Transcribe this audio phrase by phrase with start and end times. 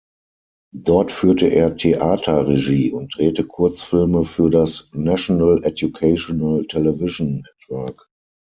[0.73, 8.09] Dort führte er Theaterregie und drehte Kurzfilme für das „National Educational Television Network“.